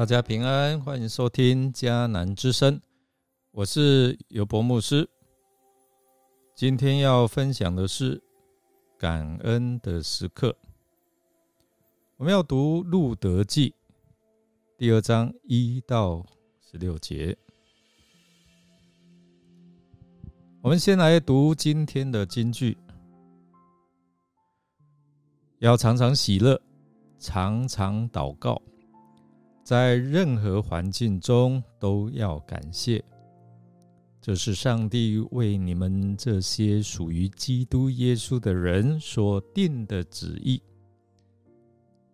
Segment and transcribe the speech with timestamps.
[0.00, 2.80] 大家平安，欢迎收听迦南之声，
[3.50, 5.06] 我是尤博牧师。
[6.54, 8.18] 今天要分享的是
[8.96, 10.56] 感恩的时刻。
[12.16, 13.74] 我们要读路德记
[14.78, 16.24] 第二章一到
[16.62, 17.36] 十六节。
[20.62, 22.74] 我们先来读今天的金句：
[25.58, 26.58] 要常常喜乐，
[27.18, 28.62] 常常祷告。
[29.70, 33.00] 在任何环境中都要感谢，
[34.20, 40.60] 这是上帝为你们这些属于基督耶稣的人所定的旨意。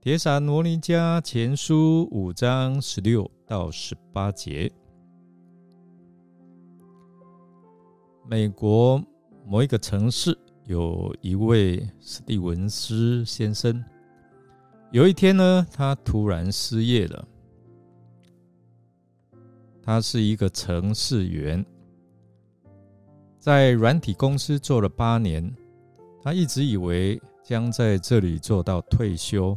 [0.03, 4.71] 铁撒罗尼迦前书五章十六到十八节。
[8.29, 9.03] 美国
[9.47, 13.83] 某一个城市有一位史蒂文斯先生，
[14.93, 17.27] 有一天呢，他突然失业了。
[19.87, 21.65] 他是一个程序员，
[23.39, 25.49] 在软体公司做了八年。
[26.25, 29.57] 他一直以为将在这里做到退休，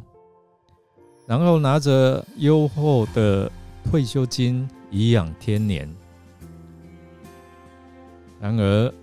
[1.25, 3.51] 然后拿着优厚的
[3.83, 5.89] 退休金颐养天年。
[8.39, 8.93] 然而，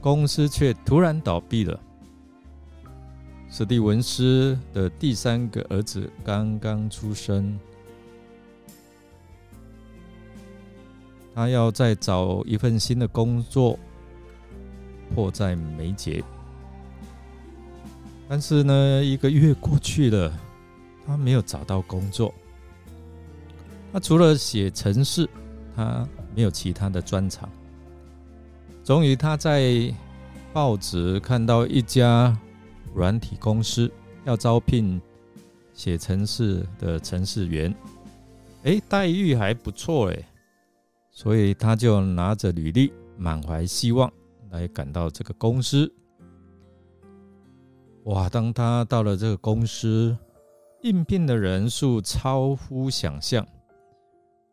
[0.00, 1.78] 公司却突然倒闭了。
[3.50, 7.58] 史蒂文斯的第三个儿子刚刚出生。
[11.38, 13.78] 他要再找一份新的工作，
[15.14, 16.20] 迫在眉睫。
[18.28, 20.36] 但是呢，一个月过去了，
[21.06, 22.34] 他没有找到工作。
[23.92, 25.30] 他除了写程式，
[25.76, 27.48] 他没有其他的专长。
[28.82, 29.94] 终于，他在
[30.52, 32.36] 报纸看到一家
[32.96, 33.88] 软体公司
[34.24, 35.00] 要招聘
[35.72, 37.72] 写程式的程序员，
[38.64, 40.18] 哎，待遇还不错，哎。
[41.18, 44.08] 所以他就拿着履历，满怀希望
[44.50, 45.92] 来赶到这个公司。
[48.04, 48.28] 哇！
[48.28, 50.16] 当他到了这个公司，
[50.82, 53.44] 应聘的人数超乎想象，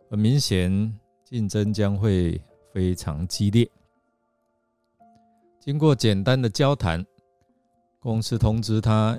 [0.09, 0.91] 很明显
[1.23, 2.41] 竞争将会
[2.73, 3.69] 非常激烈。
[5.59, 7.05] 经过简单的交谈，
[7.99, 9.15] 公司通知他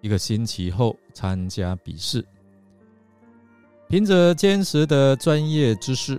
[0.00, 2.24] 一个星期后参加笔试，
[3.86, 6.18] 凭着坚实的专业知识。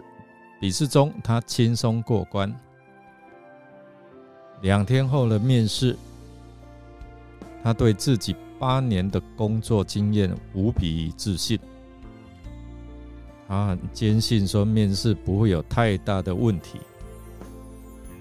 [0.60, 2.52] 笔试中，他轻松过关。
[4.62, 5.96] 两天后的面试，
[7.64, 11.60] 他对自己八年的工作经验无比自信。
[13.48, 16.80] 他很坚信说面试不会有太大的问题。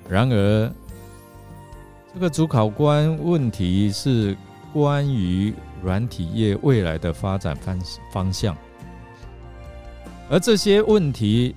[0.06, 0.70] 然而，
[2.12, 4.36] 这个主考官问题是
[4.74, 7.80] 关于软体业未来的发展方
[8.12, 8.54] 方向，
[10.28, 11.56] 而这些问题。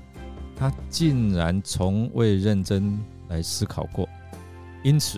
[0.59, 3.00] 他竟然从未认真
[3.30, 4.08] 来思考过，
[4.84, 5.18] 因此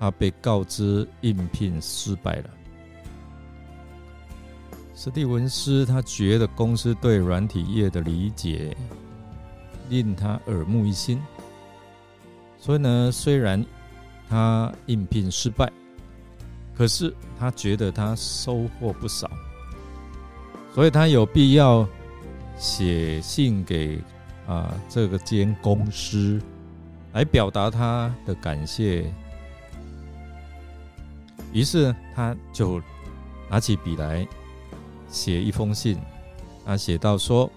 [0.00, 2.48] 他被告知应聘失败了。
[4.94, 8.74] 史蒂文斯他觉得公司对软体业的理解
[9.90, 11.20] 令他耳目一新，
[12.58, 13.62] 所以呢，虽然
[14.30, 15.70] 他应聘失败，
[16.74, 19.30] 可是他觉得他收获不少，
[20.74, 21.86] 所以他有必要
[22.56, 24.00] 写信给。
[24.52, 26.38] 啊，这个间公司
[27.14, 29.10] 来表达他的感谢，
[31.54, 32.78] 于是他就
[33.48, 34.28] 拿起笔来
[35.08, 35.98] 写一封信。
[36.66, 37.50] 他写到说：“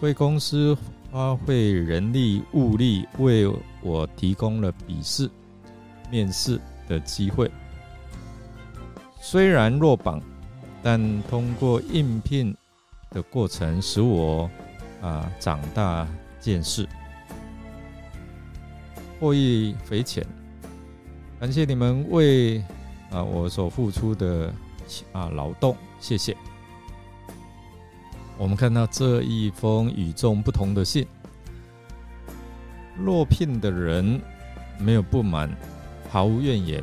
[0.00, 0.76] 贵公司
[1.12, 3.48] 花费人力物力为
[3.80, 5.30] 我提供了笔试、
[6.10, 7.48] 面试的机会，
[9.20, 10.20] 虽然落榜，
[10.82, 12.52] 但通过应聘
[13.10, 14.50] 的过程使我。”
[15.06, 16.04] 啊，长大
[16.40, 16.84] 见识，
[19.20, 20.26] 获益匪浅。
[21.38, 22.58] 感谢你们为
[23.12, 24.52] 啊我所付出的
[25.12, 26.36] 啊劳动，谢谢。
[28.36, 31.06] 我们看到这一封与众不同的信，
[32.98, 34.20] 落聘的人
[34.76, 35.48] 没有不满，
[36.10, 36.82] 毫无怨言，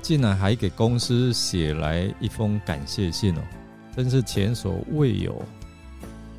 [0.00, 3.42] 竟然还给公司写来一封感谢信哦，
[3.94, 5.44] 真是前所未有。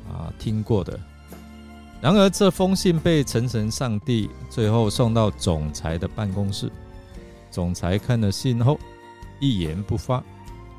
[0.08, 0.98] 啊，听过的。
[2.00, 6.70] 然而，这封信被陈神上帝最后送到总裁的办公室。
[7.50, 8.78] 总裁看了信后，
[9.40, 10.22] 一言不发，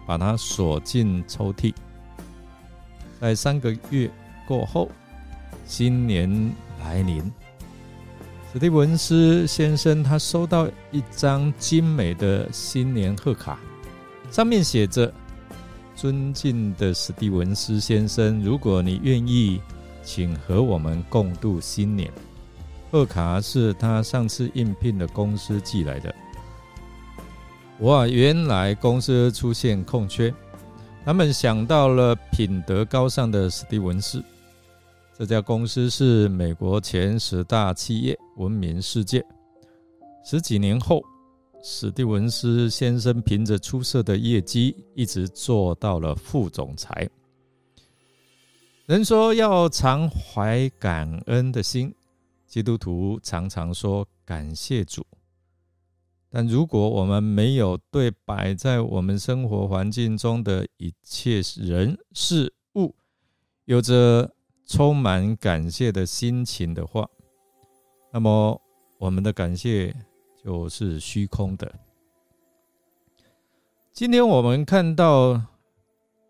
[0.05, 1.73] 把它锁进抽屉。
[3.19, 4.11] 在三个月
[4.47, 4.89] 过后，
[5.65, 7.23] 新年来临，
[8.53, 13.57] 史蒂文斯先生他收到一张精美的新年贺卡，
[14.29, 15.11] 上面写着
[15.95, 19.61] ：“尊敬的史蒂文斯先生，如果你愿意，
[20.03, 22.11] 请和我们共度新年。
[22.91, 26.13] 贺卡是他上次应聘的公司寄来的。
[27.79, 30.33] 哇，原来公司出现空缺，
[31.03, 34.23] 他们想到了品德高尚的史蒂文斯。
[35.17, 39.25] 这家公司是美国前十大企业，闻名世界。
[40.25, 41.01] 十几年后，
[41.67, 47.09] 史蒂文斯先生凭着出色的业绩，一直做到了副总裁。
[48.85, 51.91] 人说要常怀感恩的心，
[52.45, 55.03] 基督徒常常说感谢主。
[56.29, 62.93] 但如果我们没有对摆在我们生活环境中的一切人事物
[63.63, 64.31] 有着
[64.67, 67.09] 充满感谢的心情的话，
[68.13, 68.61] 那么
[68.99, 69.91] 我们的感谢。
[70.45, 71.73] 就是虚空的。
[73.91, 75.41] 今天我们看到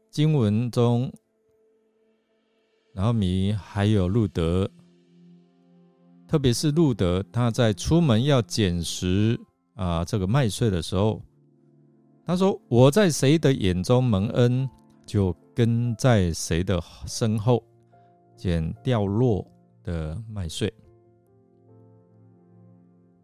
[0.10, 1.12] 经文中，
[2.94, 4.72] 然后米还有路德，
[6.30, 9.38] 特别是路德，他在出门要捡拾
[9.74, 11.22] 啊这个麦穗的时候，
[12.26, 14.70] 他说：“我在谁的眼中蒙恩，
[15.06, 17.62] 就跟在谁的身后
[18.38, 19.46] 捡掉落
[19.84, 20.74] 的麦穗。”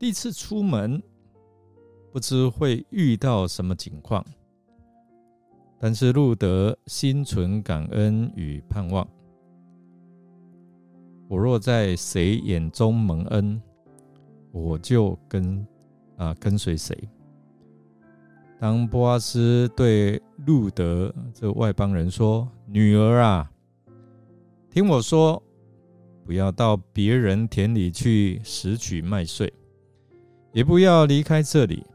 [0.01, 0.99] 第一次出门，
[2.11, 4.25] 不知会遇到什么情况，
[5.79, 9.07] 但是路德心存感恩与盼望。
[11.29, 13.61] 我若在谁眼中蒙恩，
[14.51, 15.63] 我就跟
[16.17, 16.97] 啊跟随谁。
[18.59, 23.51] 当波阿斯对路德这外邦人说：“女儿啊，
[24.71, 25.43] 听我说，
[26.25, 29.53] 不要到别人田里去拾取麦穗。”
[30.53, 31.85] 也不要离开这里，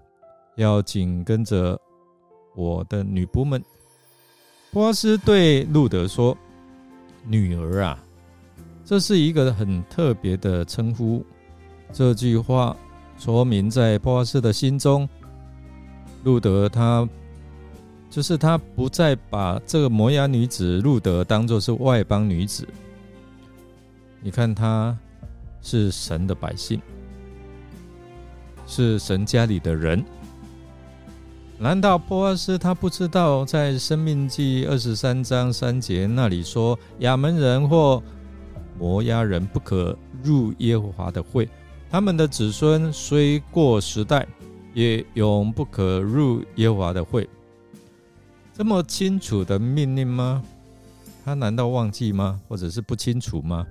[0.56, 1.78] 要紧跟着
[2.54, 3.62] 我的女仆们。
[4.72, 6.36] 波阿斯对路德说
[7.24, 7.98] ：“女儿啊，
[8.84, 11.24] 这是一个很特别的称呼。”
[11.92, 12.76] 这句话
[13.18, 15.08] 说明，在波阿斯的心中，
[16.24, 17.08] 路德他
[18.10, 22.66] 就是他不再把这个摩崖女子路德当作是外邦女子。
[24.20, 24.96] 你看，他
[25.62, 26.80] 是神的百姓。
[28.66, 30.04] 是神家里的人，
[31.58, 38.02] 难道波阿斯他不知道在《生命记》二十三章三节那里说，亚门人或
[38.78, 41.48] 摩押人不可入耶和华的会，
[41.88, 44.26] 他们的子孙虽过时代，
[44.74, 47.26] 也永不可入耶和华的会。
[48.52, 50.42] 这么清楚的命令吗？
[51.24, 52.40] 他难道忘记吗？
[52.48, 53.66] 或者是不清楚吗？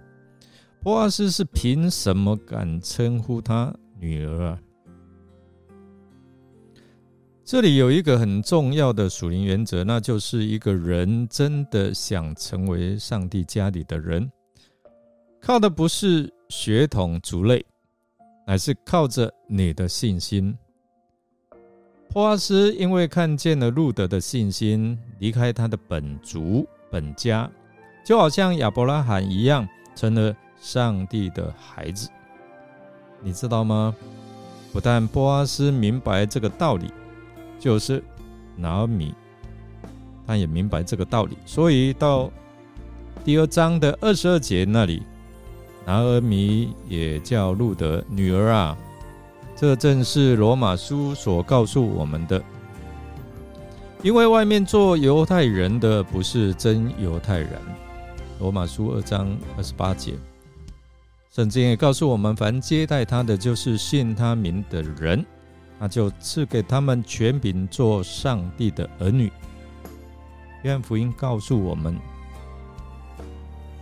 [0.81, 4.59] 波阿斯是凭什么敢称呼他女儿啊？
[7.45, 14.27] 这里有一个很重要的属灵原则，那就是一个人真的想成为上帝家里的人，
[15.39, 17.63] 靠的不是血统族类，
[18.47, 20.57] 乃是靠着你的信心。
[22.09, 27.47] 波阿斯因为看见了路德的信心，离开他的本族本家，
[28.03, 32.09] 就好像亚伯拉罕一样，成了上帝的孩子。
[33.21, 33.95] 你知道吗？
[34.73, 36.91] 不但波阿斯明白这个道理。
[37.59, 38.03] 就是
[38.55, 39.13] 拿尔米，
[40.25, 42.31] 他也明白这个道理，所以到
[43.23, 45.03] 第二章的二十二节那里，
[45.85, 48.77] 拿尔米也叫路德女儿啊。
[49.55, 52.43] 这正是罗马书所告诉我们的，
[54.03, 57.49] 因为外面做犹太人的不是真犹太人。
[58.39, 60.13] 罗马书二章二十八节，
[61.31, 65.25] 圣经也告诉我们，凡接待他的，就是信他名的人。
[65.79, 69.31] 那就赐给他们权柄做上帝的儿女。
[70.63, 71.95] 约翰福音告诉我们，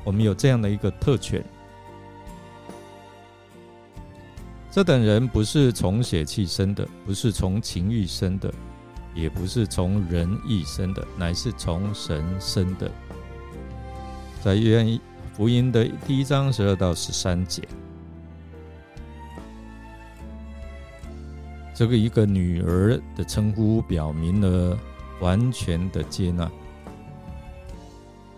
[0.03, 1.43] 我们有这样的一个特权。
[4.71, 8.51] 这等人不是从血气生的，不是从情欲生的，
[9.13, 12.91] 也不是从人意生的，乃是从神生的。
[14.41, 14.99] 在约翰
[15.31, 17.61] 福音的第一章十二到十三节。
[21.73, 24.77] 这个一个女儿的称呼，表明了
[25.19, 26.49] 完全的接纳。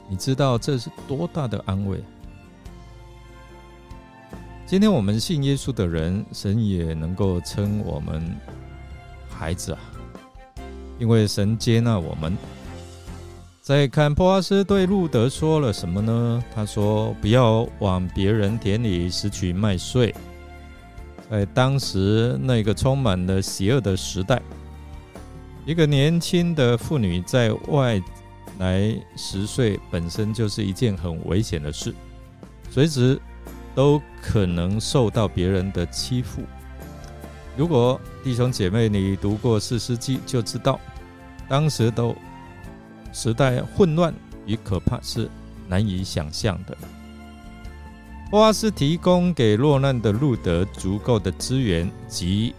[0.07, 2.01] 你知道这是多大的安慰？
[4.65, 8.35] 今天我们信耶稣的人，神也能够称我们
[9.29, 9.79] 孩子啊，
[10.97, 12.37] 因为神接纳我们。
[13.61, 16.43] 再看波阿斯对路德说了什么呢？
[16.53, 20.13] 他说：“不要往别人田里拾取麦穗。”
[21.29, 24.41] 在当时那个充满了邪恶的时代，
[25.65, 28.01] 一个年轻的妇女在外
[28.59, 31.93] 来十岁本身就是一件很危险的事，
[32.69, 33.19] 随时
[33.73, 36.41] 都可能受到别人的欺负。
[37.57, 40.79] 如果弟兄姐妹你读过《四世纪》，就知道
[41.49, 42.15] 当时都
[43.11, 44.13] 时代混乱
[44.45, 45.29] 与可怕是
[45.67, 46.77] 难以想象的。
[48.31, 52.53] 波阿斯提供给落难的路德足够的资源及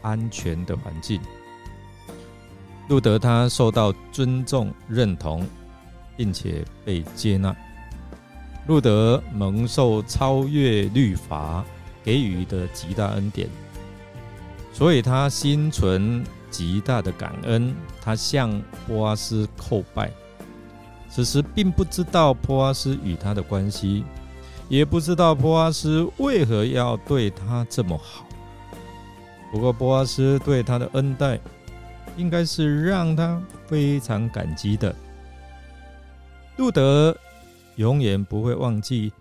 [0.00, 1.20] 安全的环境。
[2.88, 5.46] 路德他受到尊重、认同，
[6.16, 7.54] 并且被接纳。
[8.66, 11.64] 路德蒙受超越律法
[12.04, 13.48] 给予的极大恩典，
[14.72, 17.74] 所以他心存极大的感恩。
[18.00, 20.10] 他向波阿斯叩拜，
[21.10, 24.04] 此时并不知道波阿斯与他的关系，
[24.68, 28.26] 也不知道波阿斯为何要对他这么好。
[29.52, 31.40] 不过波阿斯对他的恩待。
[32.18, 34.92] 应该是让他非常感激的。
[36.56, 37.16] 路德
[37.76, 39.12] 永远不会忘记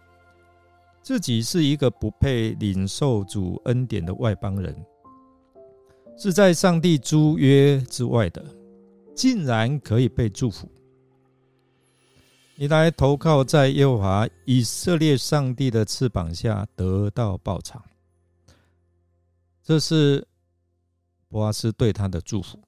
[1.04, 4.76] 自己是一个不配领受主恩典的外邦人，
[6.18, 8.44] 是在上帝租约之外的，
[9.16, 10.68] 竟然可以被祝福。
[12.60, 17.80] 你来投靠在耶和华以色列上帝的翅膀下，得到报偿。
[19.62, 20.28] 这是
[21.30, 22.60] 波阿斯对他的祝福。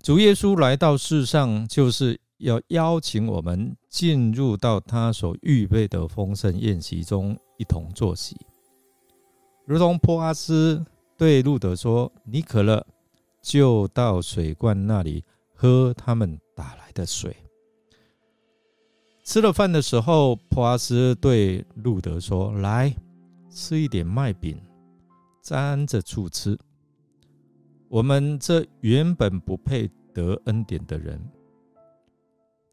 [0.00, 8.36] 主耶稣来到世上，就是要邀请我们进入到他所预备的丰盛宴席中，一同坐席。
[9.64, 10.80] 如同波阿斯
[11.16, 12.86] 对路德说：“你渴了，
[13.42, 17.36] 就到水罐那里喝他们打来的水。”
[19.24, 22.94] 吃了饭的时候，波阿斯对路德说：“来，
[23.48, 24.60] 吃一点麦饼，
[25.40, 26.56] 沾着醋吃。”
[27.88, 31.18] 我们这原本不配得恩典的人，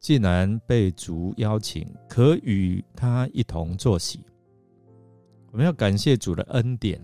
[0.01, 4.19] 竟然被主邀请，可与他一同坐席。
[5.53, 6.99] 我们要感谢主的恩典。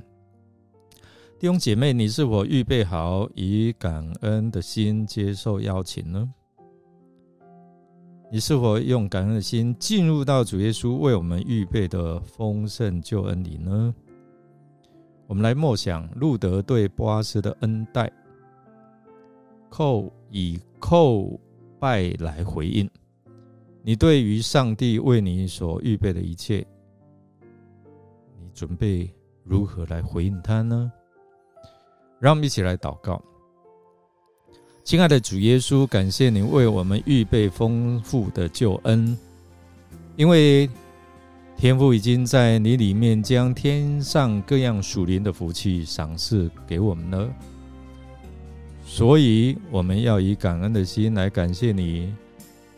[1.39, 6.33] 弟兄姐妹，你是否预备好以感恩的心接受邀请呢？
[8.29, 13.95] 你是否用感恩的心进入到主耶稣为我们预备的丰盛救恩里呢？
[15.27, 18.11] 我们来默想路德对波阿斯的恩待，
[19.71, 21.39] 叩以叩
[21.79, 22.89] 拜来回应
[23.81, 26.67] 你对于上帝为你所预备的一切，
[28.37, 29.09] 你准备
[29.45, 30.91] 如何来回应他呢？
[32.19, 33.23] 让我们一起来祷告，
[34.87, 39.17] 亲爱的主耶稣，感谢您为我们预备丰富的救恩，
[40.15, 40.69] 因为。
[41.57, 47.29] 天父已经在你里面将天上各样属灵的福气赏赐给我们了，
[48.85, 52.13] 所以我们要以感恩的心来感谢你，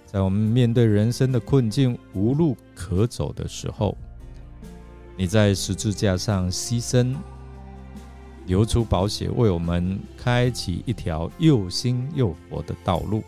[0.06, 3.96] 在我们面对人生的困境无路可走的时候，
[5.18, 7.14] 你在十字架上牺牲，
[8.50, 13.24] 流出宝血，为我们开启一条又新又活的道路，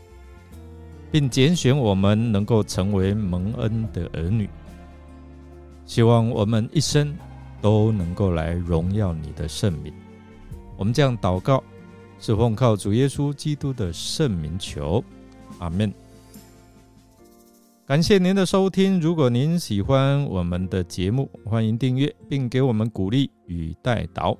[1.12, 4.50] 并拣选我们能够成为蒙恩的儿女。
[5.86, 7.16] 希望我们一生
[7.62, 9.94] 都能够来荣耀你的圣名。
[10.76, 11.64] 我们这样祷告，
[12.20, 15.04] 是奉靠主耶稣基督的圣名求，
[15.60, 15.94] 阿门。
[17.86, 19.00] 感谢您的收听。
[19.00, 24.36] 如果您喜欢我们的节目，欢迎订阅并给我们鼓励与带导。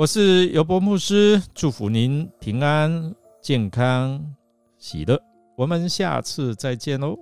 [0.00, 4.34] 我是尤伯牧师，祝福您平安、健康、
[4.78, 5.20] 喜乐。
[5.58, 7.18] 我们下次再见喽。